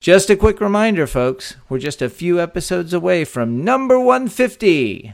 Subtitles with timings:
[0.00, 5.12] Just a quick reminder, folks, we're just a few episodes away from number 150.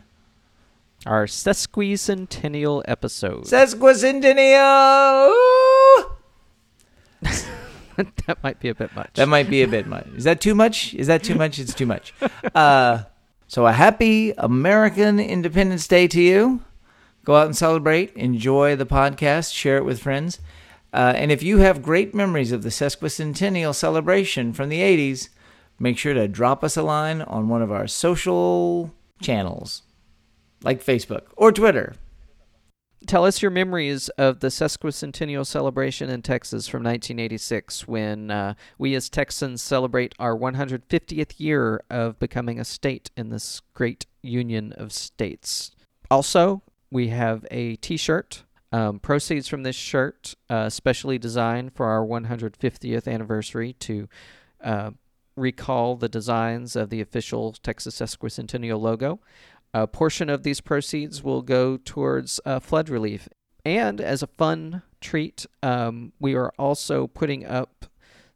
[1.04, 3.46] Our sesquicentennial episode.
[3.46, 5.34] Sesquicentennial!
[8.26, 9.14] That might be a bit much.
[9.14, 10.06] That might be a bit much.
[10.14, 10.92] Is that too much?
[10.92, 11.58] Is that too much?
[11.58, 12.12] It's too much.
[12.54, 13.04] Uh,
[13.48, 16.62] so, a happy American Independence Day to you.
[17.24, 18.12] Go out and celebrate.
[18.14, 19.54] Enjoy the podcast.
[19.54, 20.40] Share it with friends.
[20.96, 25.28] Uh, and if you have great memories of the sesquicentennial celebration from the 80s,
[25.78, 29.82] make sure to drop us a line on one of our social channels,
[30.62, 31.96] like Facebook or Twitter.
[33.06, 38.94] Tell us your memories of the sesquicentennial celebration in Texas from 1986 when uh, we
[38.94, 44.94] as Texans celebrate our 150th year of becoming a state in this great union of
[44.94, 45.72] states.
[46.10, 48.44] Also, we have a t shirt.
[48.76, 54.06] Um, proceeds from this shirt, uh, specially designed for our 150th anniversary to
[54.62, 54.90] uh,
[55.34, 59.18] recall the designs of the official Texas Sesquicentennial logo.
[59.72, 63.30] A portion of these proceeds will go towards uh, flood relief.
[63.64, 67.86] And as a fun treat, um, we are also putting up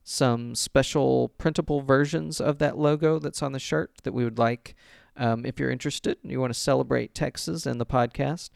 [0.02, 4.74] some special printable versions of that logo that's on the shirt that we would like.
[5.18, 8.48] Um, if you're interested and you want to celebrate Texas and the podcast,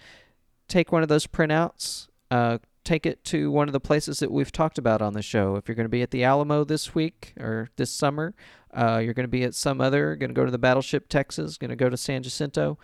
[0.74, 4.50] take one of those printouts, uh, take it to one of the places that we've
[4.50, 5.54] talked about on the show.
[5.54, 8.34] If you're going to be at the Alamo this week or this summer,
[8.72, 11.58] uh, you're going to be at some other, going to go to the Battleship Texas,
[11.58, 12.76] going to go to San Jacinto,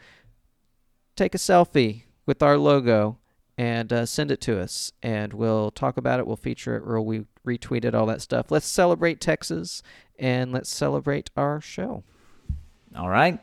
[1.17, 3.19] take a selfie with our logo
[3.59, 6.29] and uh, send it to us, and we'll talk about it.
[6.29, 8.53] We'll feature it, or we retweet it, all that stuff.
[8.53, 9.83] Let's celebrate Texas
[10.17, 12.05] and let's celebrate our show.
[12.97, 13.41] All right.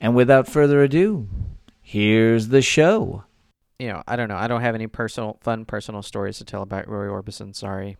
[0.00, 1.28] And without further ado,
[1.82, 3.24] here's the show
[3.80, 4.36] you know, I don't know.
[4.36, 7.56] I don't have any personal, fun personal stories to tell about Roy Orbison.
[7.56, 7.96] Sorry.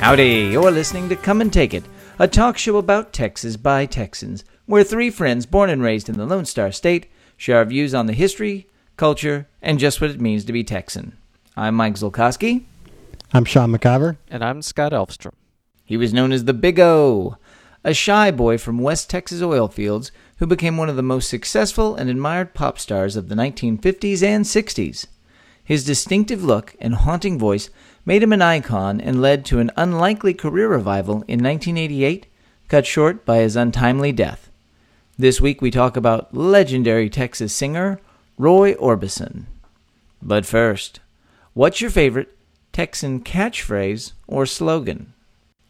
[0.00, 1.84] Howdy, you're listening to Come and Take It,
[2.18, 6.26] a talk show about Texas by Texans, where three friends born and raised in the
[6.26, 8.66] Lone Star State share our views on the history,
[8.98, 11.16] culture, and just what it means to be Texan.
[11.56, 12.64] I'm Mike Zolkowski.
[13.32, 14.18] I'm Sean McIver.
[14.28, 15.32] And I'm Scott Elfstrom.
[15.84, 17.36] He was known as the Big O,
[17.82, 21.94] a shy boy from West Texas oil fields who became one of the most successful
[21.94, 25.06] and admired pop stars of the 1950s and 60s.
[25.62, 27.68] His distinctive look and haunting voice
[28.06, 32.26] made him an icon and led to an unlikely career revival in 1988,
[32.68, 34.50] cut short by his untimely death.
[35.18, 38.00] This week we talk about legendary Texas singer
[38.38, 39.44] Roy Orbison.
[40.22, 41.00] But first,
[41.52, 42.34] what's your favorite
[42.72, 45.12] Texan catchphrase or slogan?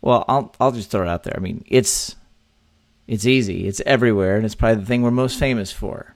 [0.00, 1.34] Well, I'll I'll just throw it out there.
[1.36, 2.14] I mean, it's
[3.10, 3.66] it's easy.
[3.66, 6.14] It's everywhere, and it's probably the thing we're most famous for.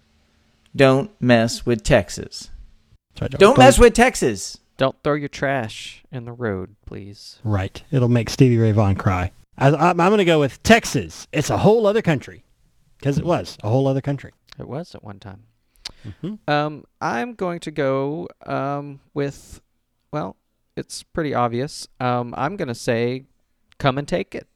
[0.76, 2.50] Don't mess with Texas.
[3.18, 4.58] Sorry, don't, don't mess with Texas.
[4.76, 7.40] Don't throw your trash in the road, please.
[7.42, 7.82] Right.
[7.90, 9.32] It'll make Stevie Ray Vaughan cry.
[9.58, 11.26] I, am going to go with Texas.
[11.32, 12.44] It's a whole other country.
[12.98, 14.30] Because it was a whole other country.
[14.60, 15.42] It was at one time.
[16.06, 16.48] Mm-hmm.
[16.48, 19.60] Um, I'm going to go um, with,
[20.12, 20.36] well,
[20.76, 21.88] it's pretty obvious.
[21.98, 23.24] Um, I'm going to say,
[23.78, 24.46] come and take it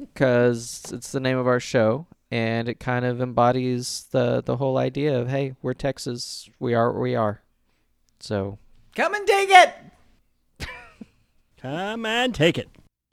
[0.00, 4.78] because it's the name of our show and it kind of embodies the the whole
[4.78, 7.42] idea of hey we're texas we are what we are.
[8.20, 8.58] So.
[8.94, 9.74] Come and take it!
[11.62, 12.68] Come and take it.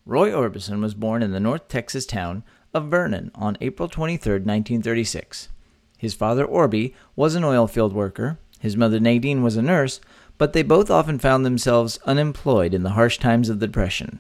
[0.06, 2.44] Roy orbison was born in the north texas town
[2.74, 5.50] of vernon on april 23, 1936
[5.98, 8.38] his father orby was an oil field worker.
[8.60, 10.00] His mother nadine was a nurse
[10.38, 14.20] but they both often found themselves unemployed in the harsh times of the depression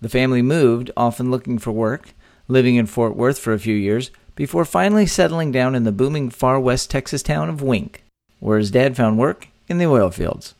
[0.00, 2.14] the family moved, often looking for work,
[2.48, 6.30] living in Fort Worth for a few years, before finally settling down in the booming
[6.30, 8.04] far west Texas town of Wink,
[8.38, 10.54] where his dad found work in the oil fields.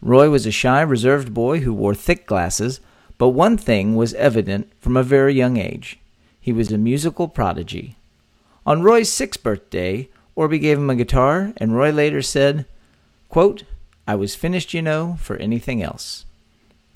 [0.00, 2.80] Roy was a shy, reserved boy who wore thick glasses,
[3.18, 6.00] but one thing was evident from a very young age
[6.40, 7.96] he was a musical prodigy.
[8.64, 12.64] On Roy's sixth birthday, Orby gave him a guitar, and Roy later said,
[13.28, 13.64] quote,
[14.08, 16.24] I was finished, you know, for anything else.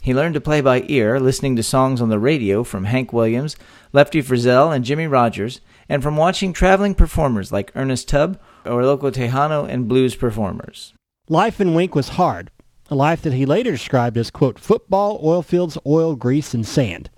[0.05, 3.57] He learned to play by ear, listening to songs on the radio from Hank Williams,
[3.95, 9.11] Lefty Frizzell, and Jimmie Rodgers, and from watching traveling performers like Ernest Tubb or local
[9.11, 10.93] Tejano and blues performers.
[11.31, 12.51] Life in Wink was hard,
[12.91, 17.09] a life that he later described as, quote, football, oil fields, oil, grease, and sand.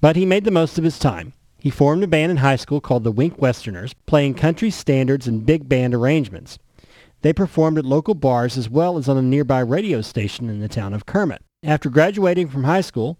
[0.00, 1.32] But he made the most of his time.
[1.58, 5.44] He formed a band in high school called the Wink Westerners, playing country standards and
[5.44, 6.60] big band arrangements.
[7.22, 10.68] They performed at local bars as well as on a nearby radio station in the
[10.68, 11.42] town of Kermit.
[11.62, 13.18] After graduating from high school,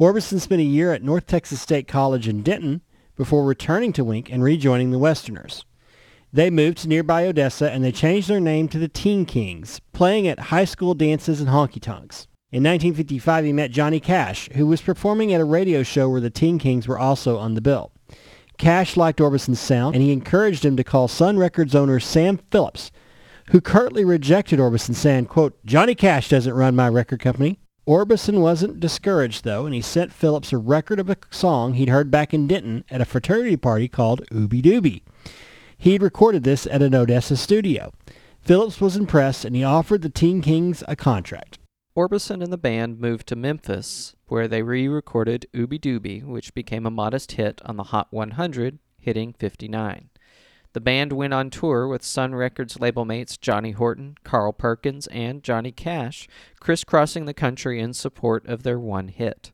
[0.00, 2.80] Orbison spent a year at North Texas State College in Denton
[3.16, 5.64] before returning to Wink and rejoining the Westerners.
[6.32, 10.26] They moved to nearby Odessa and they changed their name to the Teen Kings, playing
[10.26, 12.26] at high school dances and honky tonks.
[12.50, 16.30] In 1955, he met Johnny Cash, who was performing at a radio show where the
[16.30, 17.92] Teen Kings were also on the bill.
[18.58, 22.90] Cash liked Orbison's sound, and he encouraged him to call Sun Records owner Sam Phillips,
[23.50, 27.58] who curtly rejected Orbison, saying, quote, Johnny Cash doesn't run my record company.
[27.86, 32.12] Orbison wasn't discouraged, though, and he sent Phillips a record of a song he'd heard
[32.12, 35.02] back in Denton at a fraternity party called Ooby Dooby.
[35.76, 37.92] He'd recorded this at an Odessa studio.
[38.40, 41.58] Phillips was impressed, and he offered the Teen Kings a contract.
[41.96, 46.90] Orbison and the band moved to Memphis, where they re-recorded Ooby Dooby, which became a
[46.90, 50.08] modest hit on the Hot 100, hitting 59.
[50.72, 55.42] The band went on tour with Sun Records label mates Johnny Horton, Carl Perkins, and
[55.42, 56.28] Johnny Cash,
[56.60, 59.52] crisscrossing the country in support of their one hit.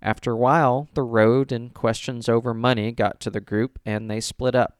[0.00, 4.20] After a while, the road and questions over money got to the group, and they
[4.20, 4.76] split up.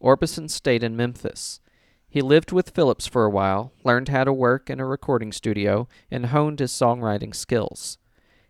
[0.00, 1.60] Orbison stayed in Memphis.
[2.08, 5.88] He lived with Phillips for a while, learned how to work in a recording studio,
[6.10, 7.98] and honed his songwriting skills.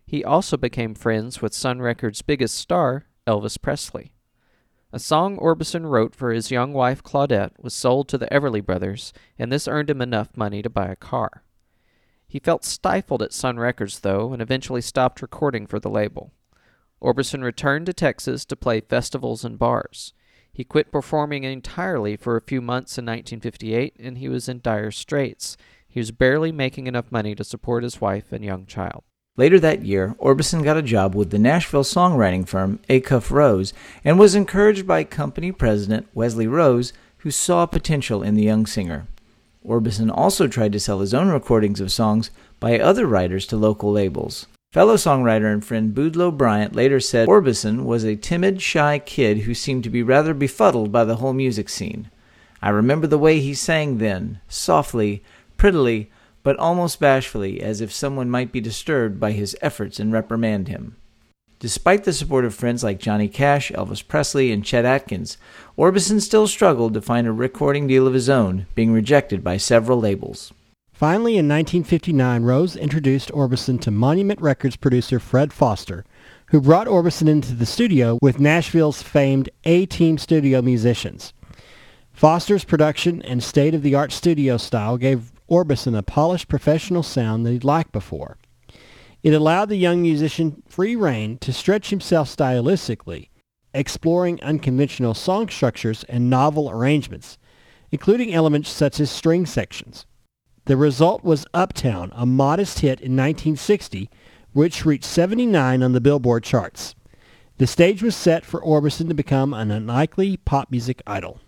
[0.05, 4.12] He also became friends with Sun Records' biggest star, Elvis Presley.
[4.95, 9.11] A song Orbison wrote for his young wife Claudette was sold to the Everly Brothers,
[9.39, 11.43] and this earned him enough money to buy a car.
[12.27, 16.31] He felt stifled at Sun Records, though, and eventually stopped recording for the label.
[17.01, 20.13] Orbison returned to Texas to play festivals and bars.
[20.51, 24.91] He quit performing entirely for a few months in 1958, and he was in dire
[24.91, 25.57] straits.
[25.87, 29.03] He was barely making enough money to support his wife and young child.
[29.35, 34.19] Later that year, Orbison got a job with the Nashville songwriting firm Acuff Rose and
[34.19, 39.07] was encouraged by company president Wesley Rose, who saw potential in the young singer.
[39.65, 43.91] Orbison also tried to sell his own recordings of songs by other writers to local
[43.91, 44.45] labels.
[44.71, 49.55] Fellow songwriter and friend Boudleaux Bryant later said Orbison was a timid, shy kid who
[49.55, 52.11] seemed to be rather befuddled by the whole music scene.
[52.61, 55.23] I remember the way he sang then, softly,
[55.57, 56.11] prettily,
[56.43, 60.95] but almost bashfully, as if someone might be disturbed by his efforts and reprimand him.
[61.59, 65.37] Despite the support of friends like Johnny Cash, Elvis Presley, and Chet Atkins,
[65.77, 69.97] Orbison still struggled to find a recording deal of his own, being rejected by several
[69.97, 70.51] labels.
[70.91, 76.05] Finally, in 1959, Rose introduced Orbison to Monument Records producer Fred Foster,
[76.47, 81.33] who brought Orbison into the studio with Nashville's famed A-Team studio musicians.
[82.11, 87.91] Foster's production and state-of-the-art studio style gave Orbison a polished professional sound that he'd liked
[87.91, 88.39] before.
[89.21, 93.29] It allowed the young musician free rein to stretch himself stylistically,
[93.71, 97.37] exploring unconventional song structures and novel arrangements,
[97.91, 100.07] including elements such as string sections.
[100.65, 104.09] The result was Uptown, a modest hit in 1960,
[104.53, 106.95] which reached 79 on the Billboard charts.
[107.59, 111.39] The stage was set for Orbison to become an unlikely pop music idol.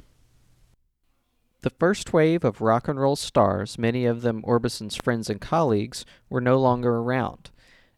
[1.66, 6.06] The first wave of rock and roll stars, many of them Orbison's friends and colleagues,
[6.30, 7.50] were no longer around.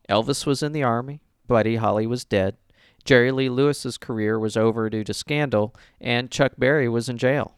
[0.08, 2.56] Elvis was in the army, Buddy Holly was dead,
[3.04, 7.56] Jerry Lee Lewis's career was over due to scandal, and Chuck Berry was in jail.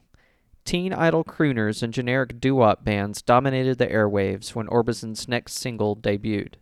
[0.65, 6.55] Teen idol crooners and generic doo-wop bands dominated the airwaves when Orbison's next single debuted.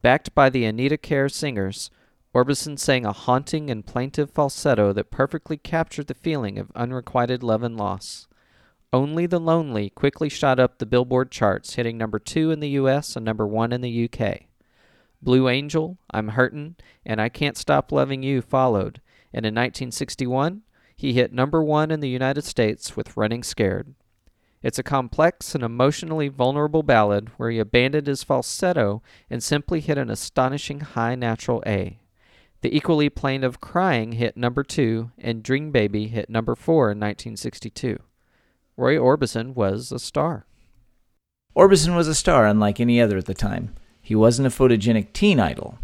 [0.00, 1.88] Backed by the Anita Kerr singers,
[2.34, 7.62] Orbison sang a haunting and plaintive falsetto that perfectly captured the feeling of unrequited love
[7.62, 8.26] and loss.
[8.94, 13.16] Only the Lonely quickly shot up the Billboard charts, hitting number two in the US
[13.16, 14.42] and number one in the UK.
[15.22, 16.76] Blue Angel, I'm Hurtin',
[17.06, 19.00] and I Can't Stop Loving You followed,
[19.32, 20.60] and in 1961,
[20.94, 23.94] he hit number one in the United States with Running Scared.
[24.62, 29.96] It's a complex and emotionally vulnerable ballad where he abandoned his falsetto and simply hit
[29.96, 31.98] an astonishing high natural A.
[32.60, 37.98] The equally plaintive Crying hit number two, and Dream Baby hit number four in 1962.
[38.76, 40.46] Roy Orbison was a star.
[41.54, 43.74] Orbison was a star unlike any other at the time.
[44.00, 45.78] He wasn't a photogenic teen idol.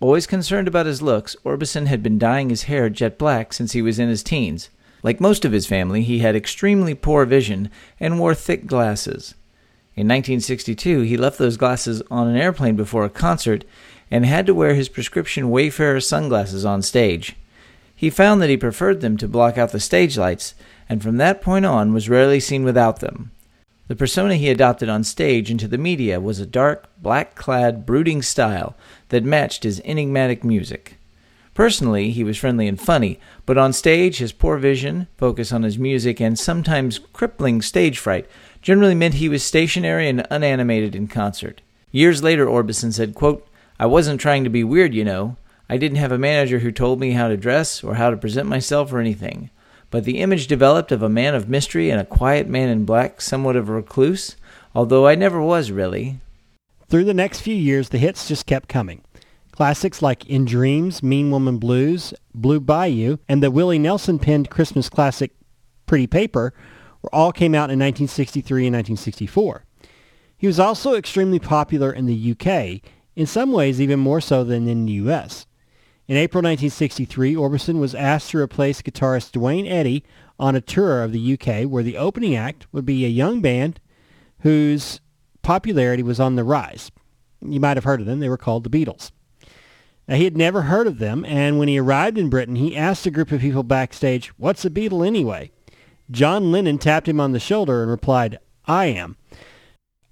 [0.00, 3.82] Always concerned about his looks, Orbison had been dyeing his hair jet black since he
[3.82, 4.70] was in his teens.
[5.02, 9.34] Like most of his family, he had extremely poor vision and wore thick glasses.
[9.94, 13.64] In 1962, he left those glasses on an airplane before a concert
[14.10, 17.34] and had to wear his prescription Wayfarer sunglasses on stage.
[17.94, 20.54] He found that he preferred them to block out the stage lights,
[20.92, 23.30] and from that point on was rarely seen without them.
[23.88, 27.86] The persona he adopted on stage and to the media was a dark, black clad,
[27.86, 28.76] brooding style
[29.08, 30.98] that matched his enigmatic music.
[31.54, 35.78] Personally, he was friendly and funny, but on stage, his poor vision, focus on his
[35.78, 38.28] music, and sometimes crippling stage fright
[38.60, 41.62] generally meant he was stationary and unanimated in concert.
[41.90, 43.48] Years later, Orbison said, quote,
[43.80, 45.38] I wasn't trying to be weird, you know.
[45.70, 48.46] I didn't have a manager who told me how to dress or how to present
[48.46, 49.48] myself or anything
[49.92, 53.20] but the image developed of a man of mystery and a quiet man in black,
[53.20, 54.36] somewhat of a recluse,
[54.74, 56.18] although I never was really.
[56.88, 59.02] Through the next few years, the hits just kept coming.
[59.50, 64.88] Classics like In Dreams, Mean Woman Blues, Blue Bayou, and the Willie Nelson penned Christmas
[64.88, 65.32] classic
[65.84, 66.54] Pretty Paper
[67.12, 69.66] all came out in 1963 and 1964.
[70.38, 72.80] He was also extremely popular in the UK,
[73.14, 75.46] in some ways even more so than in the US.
[76.12, 80.04] In April 1963, Orbison was asked to replace guitarist Duane Eddy
[80.38, 83.80] on a tour of the UK where the opening act would be a young band
[84.40, 85.00] whose
[85.40, 86.90] popularity was on the rise.
[87.40, 88.20] You might have heard of them.
[88.20, 89.10] They were called the Beatles.
[90.06, 93.06] Now, he had never heard of them, and when he arrived in Britain, he asked
[93.06, 95.50] a group of people backstage, what's a Beatle anyway?
[96.10, 99.16] John Lennon tapped him on the shoulder and replied, I am.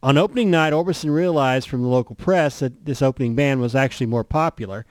[0.02, 4.06] On opening night, Orbison realized from the local press that this opening band was actually
[4.06, 4.86] more popular,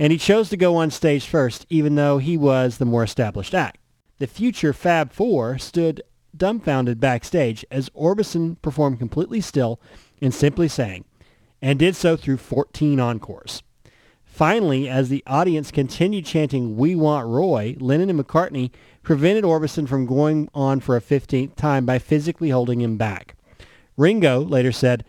[0.00, 3.54] and he chose to go on stage first, even though he was the more established
[3.54, 3.78] act.
[4.18, 6.02] The future Fab Four stood
[6.34, 9.78] dumbfounded backstage as Orbison performed completely still
[10.22, 11.04] and simply sang,
[11.60, 13.62] and did so through 14 encores.
[14.24, 18.70] Finally, as the audience continued chanting, We Want Roy, Lennon and McCartney
[19.02, 23.34] prevented Orbison from going on for a 15th time by physically holding him back.
[23.98, 25.04] Ringo later said,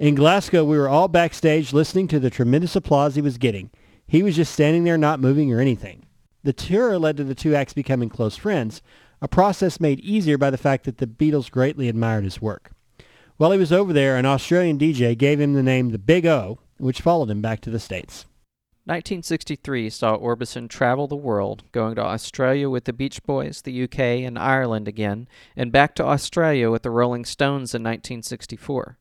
[0.00, 3.70] In Glasgow, we were all backstage listening to the tremendous applause he was getting.
[4.12, 6.04] He was just standing there not moving or anything.
[6.42, 8.82] The tour led to the two acts becoming close friends,
[9.22, 12.72] a process made easier by the fact that the Beatles greatly admired his work.
[13.38, 16.58] While he was over there, an Australian DJ gave him the name the Big O,
[16.76, 18.26] which followed him back to the States.
[18.84, 23.98] 1963 saw Orbison travel the world, going to Australia with the Beach Boys, the UK,
[23.98, 25.26] and Ireland again,
[25.56, 28.98] and back to Australia with the Rolling Stones in 1964.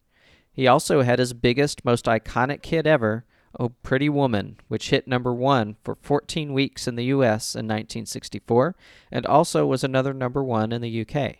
[0.53, 3.25] He also had his biggest, most iconic hit ever,
[3.59, 8.75] Oh Pretty Woman, which hit number one for 14 weeks in the US in 1964
[9.11, 11.37] and also was another number one in the UK.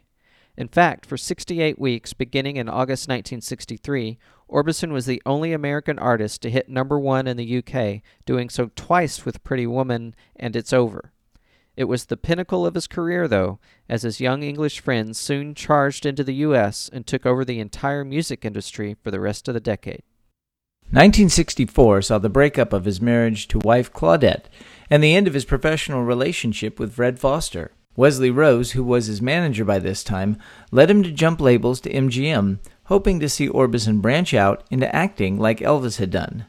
[0.57, 6.41] In fact, for 68 weeks beginning in August 1963, Orbison was the only American artist
[6.41, 10.73] to hit number one in the UK, doing so twice with Pretty Woman and It's
[10.73, 11.13] Over.
[11.77, 16.05] It was the pinnacle of his career, though, as his young English friends soon charged
[16.05, 16.89] into the U.S.
[16.91, 20.03] and took over the entire music industry for the rest of the decade.
[20.91, 24.47] 1964 saw the breakup of his marriage to wife Claudette
[24.89, 27.71] and the end of his professional relationship with Fred Foster.
[27.95, 30.35] Wesley Rose, who was his manager by this time,
[30.69, 35.39] led him to jump labels to MGM, hoping to see Orbison branch out into acting
[35.39, 36.45] like Elvis had done.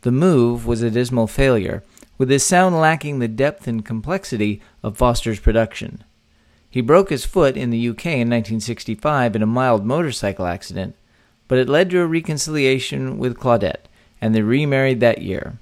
[0.00, 1.84] The move was a dismal failure,
[2.18, 6.02] with his sound lacking the depth and complexity of Foster's production.
[6.68, 10.96] He broke his foot in the UK in 1965 in a mild motorcycle accident,
[11.48, 13.86] but it led to a reconciliation with Claudette,
[14.20, 15.58] and they remarried that year.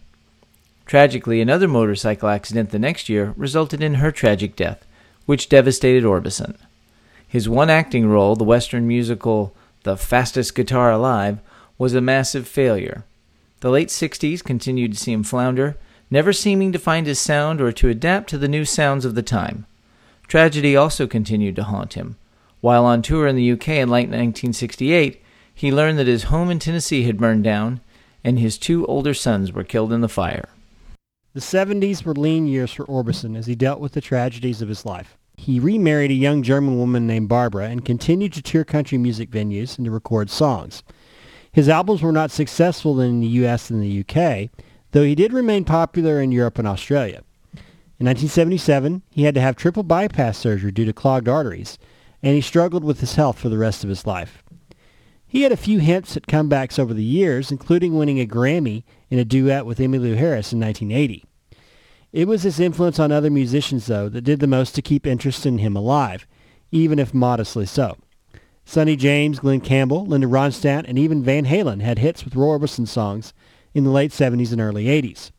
[0.87, 4.85] Tragically, another motorcycle accident the next year resulted in her tragic death,
[5.27, 6.57] which devastated Orbison.
[7.27, 11.39] His one acting role, the Western musical The Fastest Guitar Alive,
[11.79, 13.05] was a massive failure.
[13.61, 15.77] The late 60s continued to see him flounder,
[16.11, 19.23] never seeming to find his sound or to adapt to the new sounds of the
[19.23, 19.67] time.
[20.29, 22.17] Tragedy also continued to haunt him.
[22.61, 25.23] While on tour in the UK in late 1968,
[25.55, 27.81] he learned that his home in Tennessee had burned down
[28.25, 30.49] and his two older sons were killed in the fire.
[31.35, 34.87] The 70s were lean years for Orbison as he dealt with the tragedies of his
[34.87, 35.17] life.
[35.37, 39.77] He remarried a young German woman named Barbara and continued to tour country music venues
[39.77, 40.83] and to record songs.
[41.51, 44.51] His albums were not successful in the US and the UK,
[44.93, 47.23] though he did remain popular in Europe and Australia.
[47.99, 51.79] In 1977, he had to have triple bypass surgery due to clogged arteries,
[52.23, 54.44] and he struggled with his health for the rest of his life.
[55.35, 59.19] He had a few hints at comebacks over the years, including winning a Grammy in
[59.19, 61.25] a duet with Emmylou Harris in 1980.
[62.13, 65.45] It was his influence on other musicians, though, that did the most to keep interest
[65.45, 66.25] in him alive,
[66.71, 67.97] even if modestly so.
[68.65, 72.87] Sonny James, Glen Campbell, Linda Ronstadt, and even Van Halen had hits with Roy Orbison
[72.87, 73.35] songs
[73.75, 75.33] in the late 70s and early 80s.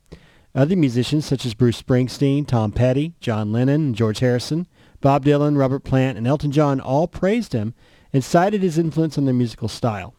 [0.54, 4.68] Other musicians such as Bruce Springsteen, Tom Petty, John Lennon, George Harrison,
[5.00, 7.74] Bob Dylan, Robert Plant, and Elton John all praised him
[8.16, 10.16] and cited his influence on their musical style.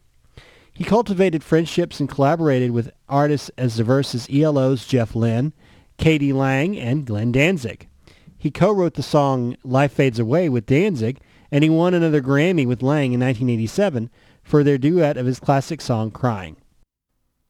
[0.71, 5.51] He cultivated friendships and collaborated with artists as diverse as ELO's Jeff Lynne,
[5.97, 6.31] k.d.
[6.31, 7.89] lang, and Glenn Danzig.
[8.37, 11.17] He co-wrote the song Life Fades Away with Danzig,
[11.49, 14.11] and he won another Grammy with Lang in 1987
[14.43, 16.57] for their duet of his classic song Crying.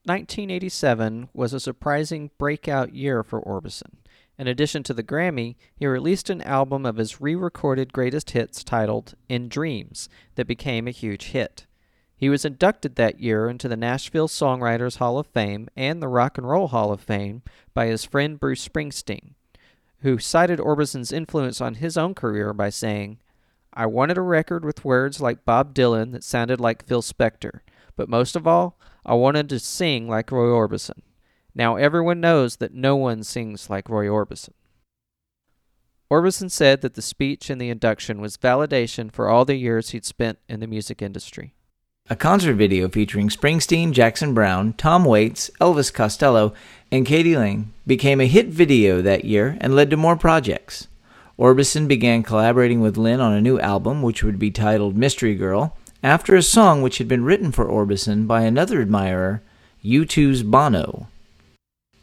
[0.06, 3.96] 1987 was a surprising breakout year for Orbison.
[4.39, 8.63] In addition to the Grammy, he released an album of his re recorded greatest hits
[8.63, 11.65] titled In Dreams that became a huge hit.
[12.15, 16.38] He was inducted that year into the Nashville Songwriters Hall of Fame and the Rock
[16.38, 19.34] and Roll Hall of Fame by his friend Bruce Springsteen,
[20.01, 23.20] who cited Orbison's influence on his own career by saying,
[23.74, 27.60] I wanted a record with words like Bob Dylan that sounded like Phil Spector,
[27.96, 31.01] But most of all, I wanted to sing like Roy Orbison.
[31.58, 34.54] Now everyone knows that no one sings like Roy Orbison.
[36.12, 40.06] Orbison said that the speech and the induction was validation for all the years he'd
[40.06, 41.56] spent in the music industry.
[42.12, 46.54] A concert video featuring Springsteen, Jackson Browne, Tom Waits, Elvis Costello,
[46.92, 47.36] and k.d.
[47.36, 50.88] lang became a hit video that year and led to more projects.
[51.40, 55.76] Orbison began collaborating with Lynne on a new album, which would be titled Mystery Girl,
[56.04, 59.42] after a song which had been written for Orbison by another admirer,
[59.84, 61.08] U2's Bono.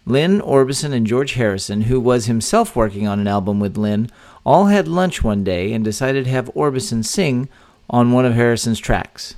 [0.07, 4.11] Lynne, Orbison, and George Harrison, who was himself working on an album with Lynne,
[4.45, 7.49] all had lunch one day and decided to have Orbison sing
[7.89, 9.35] on one of Harrison's tracks.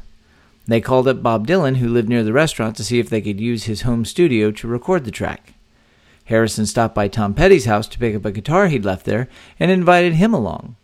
[0.66, 3.40] They called up Bob Dylan, who lived near the restaurant, to see if they could
[3.40, 5.54] use his home studio to record the track.
[6.25, 9.28] Harrison stopped by Tom Petty's house to pick up a guitar he'd left there
[9.61, 10.75] and invited him along.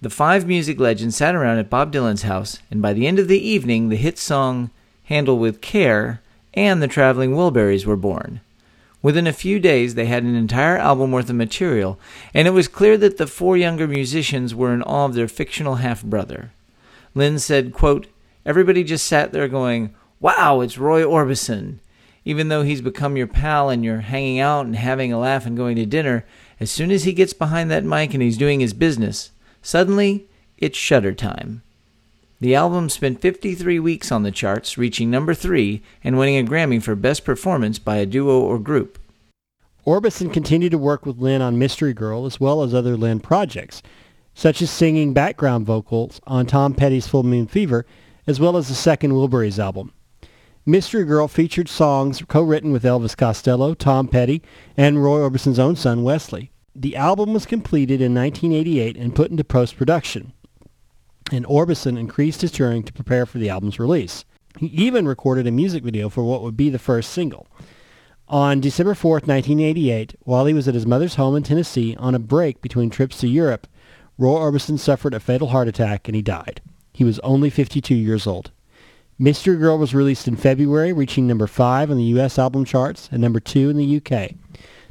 [0.00, 3.26] The five music legends sat around at Bob Dylan's house, and by the end of
[3.26, 4.70] the evening, the hit song
[5.06, 6.20] Handle with Care
[6.54, 8.40] and the Traveling Wilburys were born.
[9.00, 12.00] Within a few days, they had an entire album worth of material,
[12.34, 15.76] and it was clear that the four younger musicians were in awe of their fictional
[15.76, 16.50] half brother.
[17.14, 18.08] Lynne said, quote,
[18.44, 21.78] Everybody just sat there going, Wow, it's Roy Orbison.
[22.24, 25.56] Even though he's become your pal and you're hanging out and having a laugh and
[25.56, 26.26] going to dinner,
[26.58, 29.30] as soon as he gets behind that mic and he's doing his business,
[29.62, 31.62] suddenly it's shutter time.
[32.40, 36.80] The album spent 53 weeks on the charts, reaching number three and winning a Grammy
[36.80, 39.00] for Best Performance by a Duo or Group.
[39.84, 43.82] Orbison continued to work with Lynne on Mystery Girl as well as other Lynne projects,
[44.34, 47.84] such as singing background vocals on Tom Petty's Full Moon Fever
[48.28, 49.92] as well as the second Wilburys album.
[50.64, 54.42] Mystery Girl featured songs co-written with Elvis Costello, Tom Petty,
[54.76, 56.52] and Roy Orbison's own son, Wesley.
[56.76, 60.34] The album was completed in 1988 and put into post-production,
[61.30, 64.24] and Orbison increased his touring to prepare for the album's release.
[64.58, 67.46] He even recorded a music video for what would be the first single.
[68.28, 72.18] On December 4, 1988, while he was at his mother's home in Tennessee on a
[72.18, 73.66] break between trips to Europe,
[74.18, 76.60] Roy Orbison suffered a fatal heart attack and he died.
[76.92, 78.50] He was only 52 years old.
[79.18, 82.38] Mystery Girl was released in February, reaching number 5 on the U.S.
[82.38, 84.36] album charts and number 2 in the U.K.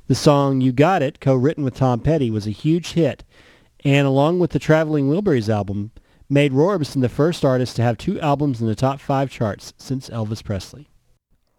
[0.08, 3.24] The song You Got It, co-written with Tom Petty, was a huge hit,
[3.84, 5.92] and along with the Traveling Wilburys album,
[6.30, 9.74] made Roy Orbison the first artist to have two albums in the top five charts
[9.78, 10.90] since Elvis Presley.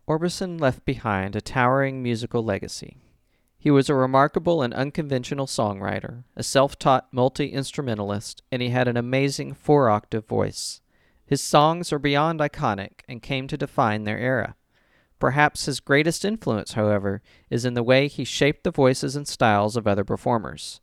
[0.06, 2.98] Orbison left behind a towering musical legacy.
[3.58, 9.54] He was a remarkable and unconventional songwriter, a self-taught multi-instrumentalist, and he had an amazing
[9.54, 10.80] four-octave voice.
[11.26, 14.54] His songs are beyond iconic and came to define their era.
[15.18, 19.76] Perhaps his greatest influence, however, is in the way he shaped the voices and styles
[19.76, 20.80] of other performers.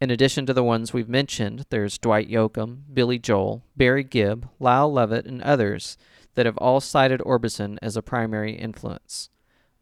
[0.00, 4.92] In addition to the ones we've mentioned, there's Dwight Yoakam, Billy Joel, Barry Gibb, Lyle
[4.92, 5.96] Lovett, and others
[6.34, 9.28] that have all cited Orbison as a primary influence.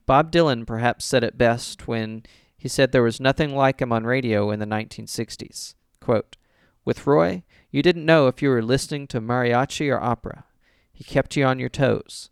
[0.07, 2.23] Bob Dylan perhaps said it best when
[2.57, 5.75] he said there was nothing like him on radio in the 1960s.
[6.01, 6.39] Quote,
[6.85, 10.45] With Roy, you didn't know if you were listening to mariachi or opera.
[10.95, 12.31] He kept you on your toes.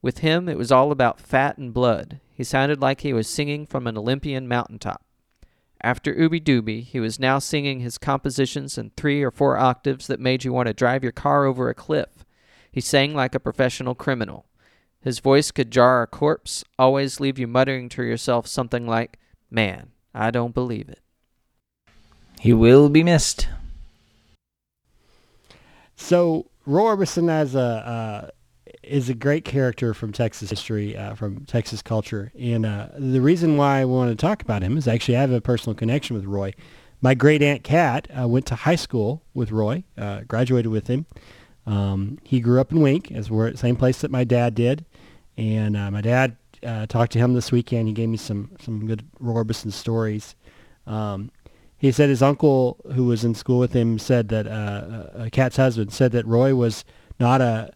[0.00, 2.20] With him, it was all about fat and blood.
[2.32, 5.02] He sounded like he was singing from an Olympian mountaintop.
[5.84, 10.18] After Ooby Dooby, he was now singing his compositions in three or four octaves that
[10.18, 12.24] made you want to drive your car over a cliff.
[12.72, 14.46] He sang like a professional criminal.
[15.02, 19.18] His voice could jar a corpse, always leave you muttering to yourself something like,
[19.50, 21.02] Man, I don't believe it.
[22.40, 23.46] He will be missed.
[25.96, 28.30] So Roy Orbison as a uh,
[28.86, 33.56] is a great character from Texas history, uh, from Texas culture, and uh, the reason
[33.56, 36.24] why I want to talk about him is actually I have a personal connection with
[36.24, 36.52] Roy.
[37.00, 41.06] My great aunt Kat uh, went to high school with Roy, uh, graduated with him.
[41.66, 44.84] Um, he grew up in Wink, as we're same place that my dad did.
[45.36, 47.88] And uh, my dad uh, talked to him this weekend.
[47.88, 50.34] He gave me some some good Roy stories.
[50.86, 51.30] Um,
[51.76, 54.46] he said his uncle, who was in school with him, said that
[55.32, 56.84] Kat's uh, husband said that Roy was
[57.20, 57.72] not a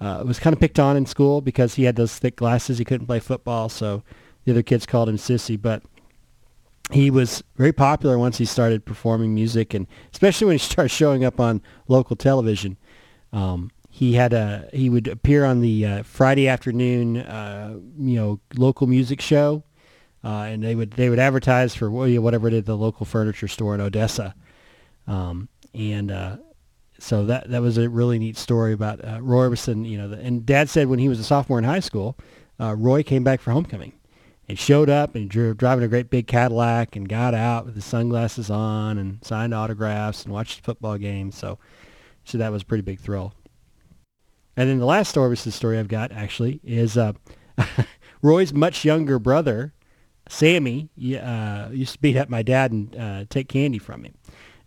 [0.00, 2.78] uh, was kind of picked on in school because he had those thick glasses.
[2.78, 4.02] He couldn't play football, so
[4.44, 5.60] the other kids called him sissy.
[5.60, 5.82] But
[6.90, 11.24] he was very popular once he started performing music, and especially when he started showing
[11.24, 12.76] up on local television.
[13.32, 18.40] Um, he had a he would appear on the uh, Friday afternoon uh, you know
[18.56, 19.64] local music show,
[20.24, 23.74] uh, and they would they would advertise for whatever it is the local furniture store
[23.74, 24.34] in Odessa,
[25.06, 26.36] um, and uh,
[27.02, 29.88] so that that was a really neat story about uh, Roy Orbison.
[29.88, 32.16] You know, the, and Dad said when he was a sophomore in high school,
[32.60, 33.92] uh, Roy came back for homecoming.
[34.48, 37.84] And showed up and drove driving a great big Cadillac and got out with his
[37.84, 41.30] sunglasses on and signed autographs and watched the football game.
[41.30, 41.60] So,
[42.24, 43.32] so that was a pretty big thrill.
[44.56, 47.12] And then the last Orbison story I've got actually is uh,
[48.22, 49.72] Roy's much younger brother,
[50.28, 50.90] Sammy,
[51.22, 54.14] uh, used to beat up my dad and uh, take candy from him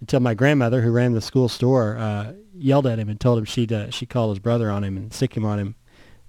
[0.04, 3.46] until my grandmother, who ran the school store, uh, yelled at him and told him
[3.46, 5.76] she'd uh, she called his brother on him and sick him on him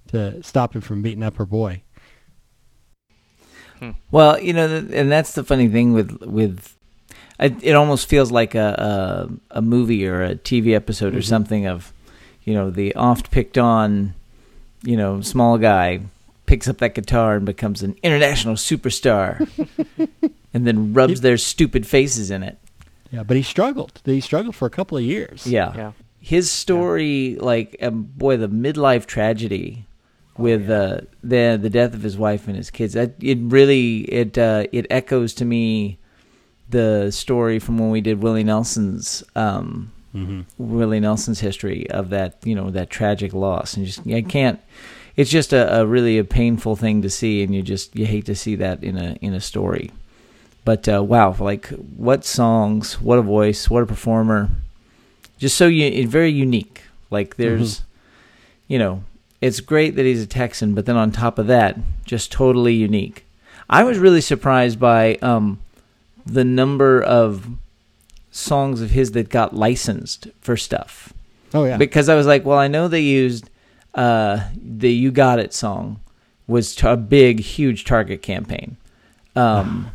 [0.07, 1.81] to stop him from beating up her boy.
[3.79, 3.91] Hmm.
[4.11, 6.77] Well, you know, and that's the funny thing with with
[7.37, 7.75] it.
[7.75, 11.17] Almost feels like a a, a movie or a TV episode mm-hmm.
[11.17, 11.91] or something of,
[12.45, 14.13] you know, the oft picked on,
[14.83, 15.99] you know, small guy
[16.45, 19.49] picks up that guitar and becomes an international superstar,
[20.53, 22.57] and then rubs their stupid faces in it.
[23.15, 24.01] Yeah, but he struggled.
[24.03, 25.47] He struggled for a couple of years.
[25.47, 25.91] Yeah, yeah.
[26.19, 27.41] His story, yeah.
[27.41, 29.85] like, um, boy, the midlife tragedy
[30.37, 30.79] with oh, yeah.
[30.79, 32.93] uh, the the death of his wife and his kids.
[32.93, 35.97] That it really it uh, it echoes to me
[36.69, 40.41] the story from when we did Willie Nelson's um, mm-hmm.
[40.57, 44.59] Willie Nelson's history of that you know that tragic loss, and just I can't.
[45.15, 48.25] It's just a, a really a painful thing to see, and you just you hate
[48.25, 49.91] to see that in a in a story.
[50.65, 54.49] But uh, wow, like what songs, what a voice, what a performer,
[55.37, 56.81] just so you very unique.
[57.11, 57.85] Like there's, mm-hmm.
[58.69, 59.03] you know,
[59.41, 63.27] it's great that he's a Texan, but then on top of that, just totally unique.
[63.69, 65.59] I was really surprised by um,
[66.25, 67.47] the number of
[68.31, 71.13] songs of his that got licensed for stuff.
[71.53, 73.51] Oh yeah, because I was like, well, I know they used
[73.93, 75.99] uh, the "You Got It" song
[76.47, 78.77] was a big, huge Target campaign.
[79.35, 79.91] Um,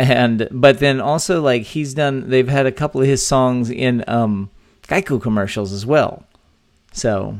[0.00, 4.02] and but then also like he's done, they've had a couple of his songs in
[4.08, 4.50] um,
[4.84, 6.24] Geico commercials as well.
[6.92, 7.36] So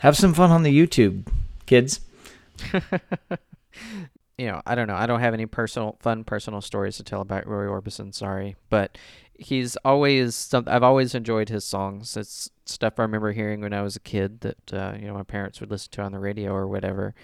[0.00, 1.26] have some fun on the YouTube,
[1.64, 2.00] kids.
[2.72, 4.94] you know, I don't know.
[4.94, 8.14] I don't have any personal fun personal stories to tell about Roy Orbison.
[8.14, 8.98] Sorry, but
[9.38, 10.64] he's always some.
[10.66, 12.14] I've always enjoyed his songs.
[12.14, 15.22] It's stuff I remember hearing when I was a kid that uh, you know my
[15.22, 17.14] parents would listen to on the radio or whatever.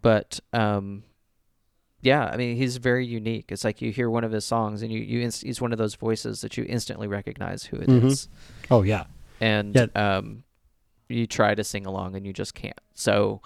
[0.00, 1.02] But um,
[2.06, 3.46] yeah, I mean he's very unique.
[3.50, 5.78] It's like you hear one of his songs and you you inst- he's one of
[5.78, 8.06] those voices that you instantly recognize who it mm-hmm.
[8.06, 8.28] is.
[8.70, 9.06] Oh yeah,
[9.40, 9.86] and yeah.
[9.96, 10.44] um,
[11.08, 12.78] you try to sing along and you just can't.
[12.94, 13.42] So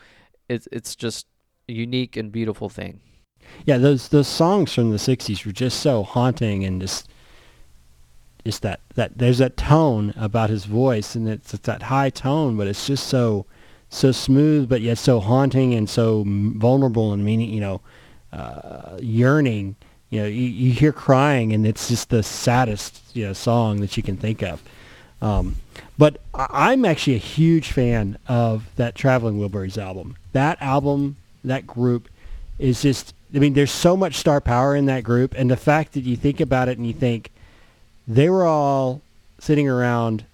[0.50, 1.26] it's it's just
[1.70, 3.00] a unique and beautiful thing.
[3.64, 7.08] Yeah, those those songs from the '60s were just so haunting and just
[8.44, 12.58] just that that there's that tone about his voice and it's, it's that high tone,
[12.58, 13.46] but it's just so
[13.88, 17.80] so smooth, but yet so haunting and so vulnerable and meaning, you know,
[18.32, 19.76] uh, yearning.
[20.10, 23.96] You know, you, you hear crying, and it's just the saddest you know song that
[23.96, 24.62] you can think of.
[25.22, 25.56] Um,
[25.98, 30.16] but I'm actually a huge fan of that Traveling Wilburys album.
[30.32, 32.08] That album, that group,
[32.58, 33.14] is just.
[33.32, 36.16] I mean, there's so much star power in that group, and the fact that you
[36.16, 37.30] think about it and you think
[38.08, 39.02] they were all
[39.38, 40.24] sitting around.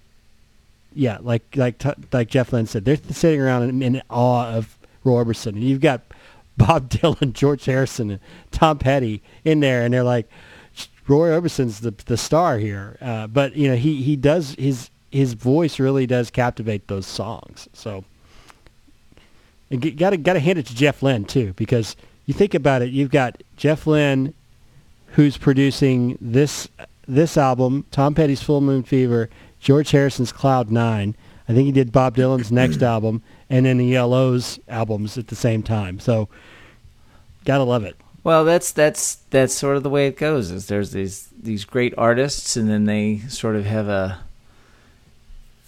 [0.95, 5.23] Yeah, like like like Jeff Lynne said, they're sitting around in, in awe of Roy
[5.23, 6.01] Orbison, and you've got
[6.57, 8.19] Bob Dylan, George Harrison, and
[8.51, 10.27] Tom Petty in there, and they're like,
[11.07, 12.97] Roy Orbison's the the star here.
[13.01, 17.69] Uh, but you know, he he does his his voice really does captivate those songs.
[17.73, 18.03] So
[19.69, 22.89] got to got to hand it to Jeff Lynne too, because you think about it,
[22.89, 24.33] you've got Jeff Lynne,
[25.11, 26.67] who's producing this
[27.07, 31.15] this album, Tom Petty's Full Moon Fever, George Harrison's Cloud Nine.
[31.49, 35.35] I think he did Bob Dylan's next album, and then the ELO's albums at the
[35.35, 35.99] same time.
[35.99, 36.29] So,
[37.45, 37.95] gotta love it.
[38.23, 40.51] Well, that's that's that's sort of the way it goes.
[40.51, 44.19] Is there's these these great artists, and then they sort of have a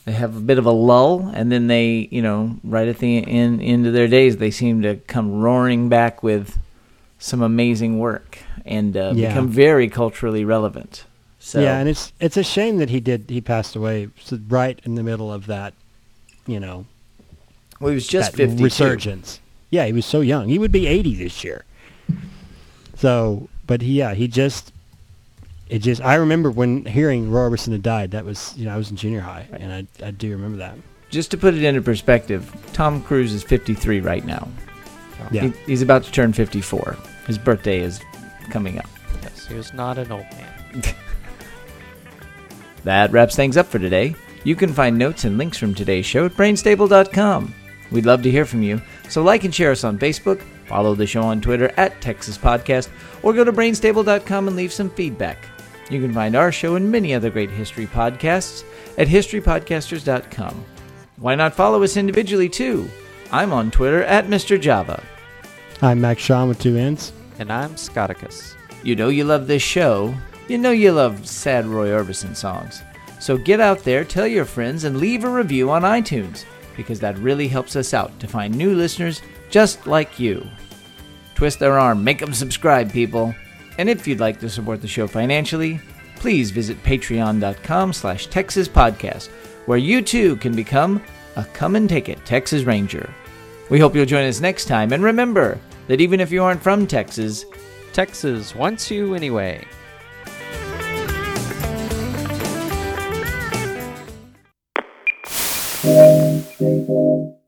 [0.09, 3.25] they have a bit of a lull, and then they, you know, right at the
[3.27, 6.57] end, end of their days, they seem to come roaring back with
[7.19, 9.27] some amazing work and uh, yeah.
[9.27, 11.05] become very culturally relevant.
[11.37, 14.09] So yeah, and it's it's a shame that he did he passed away
[14.47, 15.73] right in the middle of that,
[16.45, 16.85] you know.
[17.79, 19.39] Well, he was just fifty resurgence.
[19.69, 20.49] Yeah, he was so young.
[20.49, 21.65] He would be eighty this year.
[22.95, 24.73] So, but he, yeah, he just
[25.69, 28.11] it just I remember when hearing Roy Orbison had died.
[28.11, 30.75] That was you know I was in junior high, and I I do remember that.
[31.09, 34.47] Just to put it into perspective, Tom Cruise is 53 right now.
[35.31, 35.47] Yeah.
[35.47, 36.95] He, he's about to turn 54.
[37.25, 37.99] His birthday is
[38.51, 38.85] coming up.
[39.23, 40.83] Yes, he was not an old man.
[42.83, 44.15] that wraps things up for today.
[44.43, 47.53] You can find notes and links from today's show at brainstable.com.
[47.91, 51.08] We'd love to hear from you, so like and share us on Facebook, follow the
[51.08, 52.89] show on Twitter at Texas Podcast,
[53.23, 55.38] or go to brainstable.com and leave some feedback.
[55.89, 58.63] You can find our show and many other great history podcasts
[58.97, 60.65] at historypodcasters.com.
[61.17, 62.88] Why not follow us individually too?
[63.32, 64.60] I'm on Twitter at Mr.
[64.60, 65.04] Java.
[65.82, 67.12] I'm Max Sean with two N's.
[67.39, 68.56] And I'm Scotticus.
[68.84, 70.13] You know you love this show.
[70.47, 72.82] You know you love sad Roy Orbison songs.
[73.19, 76.45] So get out there, tell your friends, and leave a review on iTunes
[76.79, 80.47] because that really helps us out to find new listeners just like you.
[81.35, 83.35] Twist their arm, make them subscribe, people.
[83.77, 85.81] And if you'd like to support the show financially,
[86.15, 89.27] please visit patreon.com slash Texas Podcast,
[89.65, 91.03] where you too can become
[91.35, 93.13] a come and take it Texas Ranger.
[93.69, 96.87] We hope you'll join us next time, and remember that even if you aren't from
[96.87, 97.43] Texas,
[97.91, 99.67] Texas wants you anyway.
[106.59, 107.38] 飞过。